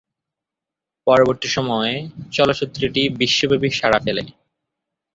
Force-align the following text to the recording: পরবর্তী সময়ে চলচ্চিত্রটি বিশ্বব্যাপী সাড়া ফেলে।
পরবর্তী 1.07 1.47
সময়ে 1.47 1.93
চলচ্চিত্রটি 2.31 3.01
বিশ্বব্যাপী 3.19 3.69
সাড়া 3.71 3.99
ফেলে। 3.99 4.21